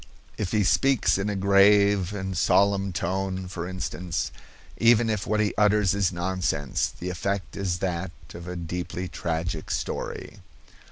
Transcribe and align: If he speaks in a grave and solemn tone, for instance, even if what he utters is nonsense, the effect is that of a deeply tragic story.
If 0.35 0.51
he 0.51 0.63
speaks 0.63 1.19
in 1.19 1.29
a 1.29 1.35
grave 1.35 2.11
and 2.11 2.35
solemn 2.35 2.91
tone, 2.91 3.47
for 3.47 3.67
instance, 3.67 4.31
even 4.77 5.11
if 5.11 5.27
what 5.27 5.39
he 5.39 5.53
utters 5.59 5.93
is 5.93 6.11
nonsense, 6.11 6.91
the 6.99 7.11
effect 7.11 7.55
is 7.55 7.77
that 7.85 8.09
of 8.33 8.47
a 8.47 8.55
deeply 8.55 9.07
tragic 9.07 9.69
story. 9.69 10.39